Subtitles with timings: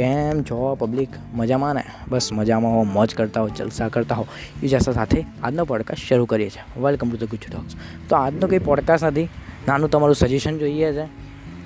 [0.00, 1.82] કેમ છો પબ્લિક મજામાં ને?
[2.08, 4.26] બસ મજામાં હો, મોજ કરતા હો, જલસા કરતા હો.
[4.62, 6.80] એ જશા સાથે આજનો પોડકાસ્ટ શરૂ કરીએ છીએ.
[6.80, 7.74] Welcome to the Guju talks
[8.08, 9.28] તો આજનો કંઈ પોડકાસ્ટ નથી.
[9.68, 11.02] નાનું તમારું સજેશન જોઈએ છે.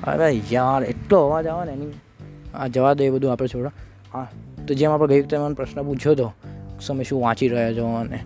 [0.02, 1.87] અરે યાર, એટલો અવાજ આવે ને એની.
[2.55, 3.70] આ જવા દો એ બધું આપણે છોડો
[4.12, 4.29] હા,
[4.69, 6.35] તો જેમ આપણે ગઈ વખતે પ્રશ્ન પૂછ્યો હતો
[6.87, 7.87] તમે શું વાંચી રહ્યા છો?
[7.87, 8.19] અને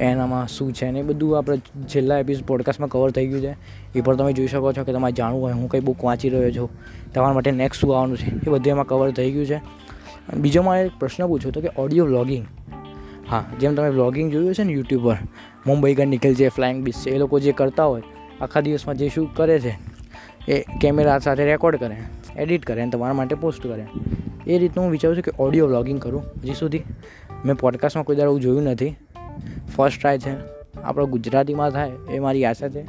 [0.00, 1.58] એનામાં શું છે ને એ બધું આપણે
[1.94, 3.56] છેલ્લા એપિસોડ પોડકાસ્ટમાં કવર થઈ ગયું છે.
[3.98, 6.50] એ પણ તમે જોઈ શકો છો કે તમારે જાણવું હોય, હું કઈ બુક વાંચી રહ્યો
[6.50, 6.68] છું.
[7.12, 9.60] તમારા માટે નેક્સ્ટ શું આવવાનું છે, એ બધું એમાં કવર થઈ ગયું છે.
[10.36, 12.46] બીજો મારે એક પ્રશ્ન પૂછ્યો હતો કે ઓડિયો વ્લોગિંગ
[13.30, 15.16] હા, જેમ તમે વ્લોગિંગ જોયું છે ને યુટ્યુબ પર,
[15.66, 18.02] મુંબઈ કા નિખિલ છે ફ્લાઇંગ બીચ છે, એ લોકો જે કરતા હોય,
[18.40, 19.78] આખા દિવસમાં જે શૂટ કરે છે,
[20.48, 21.96] એ કેમેરા સાથે રેકોર્ડ કરે
[22.36, 23.84] એડિટ કરે અને તમારા માટે પોસ્ટ કરે.
[24.46, 26.82] એ રીતનું હું વિચારું છું કે ઓડિયો વ્લોગિંગ કરું, હજી સુધી.
[27.44, 28.96] મેં પોડકાસ્ટમાં કોઈ દાડો જોયું નથી.
[29.78, 30.32] ફર્સ્ટ ટ્રાય છે.
[30.82, 32.82] આપણો ગુજરાતીમાં થાય એ મારી આશા છે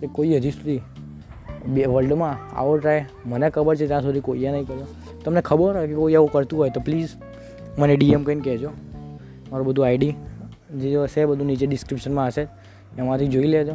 [0.00, 0.80] કે કોઈ હજી સુધી
[1.66, 4.86] બે વર્લ્ડમાં આવો ટ્રાય મને ખબર છે ત્યાં સુધી કોઈએ નહીં કર્યો.
[5.24, 7.08] તમને ખબર હોય કે કોઈ આવું કરતું હોય તો પ્લીઝ
[7.78, 8.70] મને ડીએમ કરીને કહેજો.
[9.52, 10.14] મારું બધું આઈડી
[10.76, 12.46] જે હશે બધું નીચે ડિસ્ક્રિપ્શનમાં હશે.
[12.98, 13.74] એમાંથી જોઈ લેજો.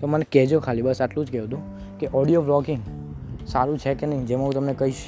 [0.00, 2.82] તો મને કહેજો ખાલી, બસ આટલું જ કહેવું હતું કે ઓડિયો બ્લોગિંગ
[3.46, 4.26] સારું છે કે નહીં?
[4.26, 5.02] જેમાં હું તમને કહીશ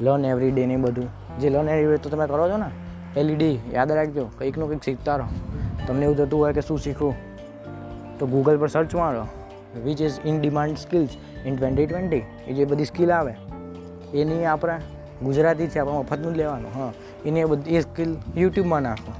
[0.00, 1.08] લર્ન એવરી ડે ને બધું.
[1.40, 2.70] જે લર્ન એવરી ડે તો તમે કરો છો ને
[3.20, 5.28] એલઈડી યાદ રાખજો, કંઈકનું કંઈક શીખતા રહો.
[5.86, 7.14] તમને એવું થતું હોય કે શું શીખવું,
[8.18, 9.26] તો ગૂગલ પર સર્ચ મારો
[9.84, 13.34] which is in demand skills in twenty twenty એ જે બધી સ્કિલ આવે,
[14.14, 14.80] એની આપણે
[15.22, 16.92] ગુજરાતી છે, આપણે મફતનું જ લેવાનું, હા.
[17.26, 19.12] એની એ બધી એ સ્કિલ યુટ્યુબમાં નાખો,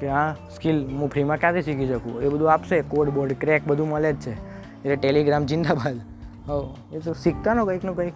[0.00, 2.20] કે આ સ્કિલ હું ફ્રીમાં ક્યાંથી શીખી શકું?
[2.22, 4.32] એ બધું આપશે કોડ બોર્ડ ક્રેક બધું મળે જ છે.
[4.32, 5.96] એટલે ટેલિગ્રામ જિંદાબાદ
[6.46, 8.14] હવ એ તો શીખતા નો કંઈકનું કંઈક.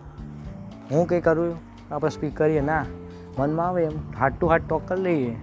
[0.92, 1.56] હું કંઈ કરું,
[1.90, 2.84] આપણે સ્પીક કરીએ, ના.
[3.38, 5.36] મનમાં આવે એમ હાર્ટ ટુ હાર્ટ ટોક કરી લઈએ.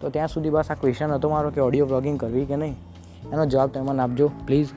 [0.00, 2.76] તો ત્યાં સુધી બસ આ ક્વેશ્ચન હતો મારો કે ઓડિયો બ્લોગિંગ કરવી કે નહીં?
[3.32, 4.68] એનો જવાબ તમે મને આપજો પ્લીઝ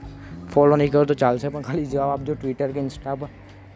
[0.54, 3.28] ફોલો નહીં કરો તો ચાલશે પણ ખાલી જવાબ આપજો ટ્વિટર કે ઇન્સ્ટા પર.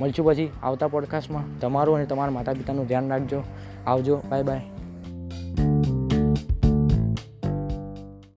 [0.02, 3.44] મળશું પછી આવતા પોડકાસ્ટમાં તમારું અને તમારા માતા પિતાનું ધ્યાન રાખજો.
[3.88, 4.62] આવજો બાય બાય